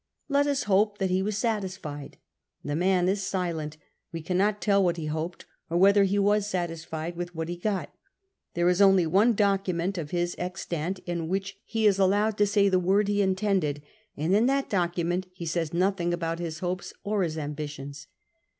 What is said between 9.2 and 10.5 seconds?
document of his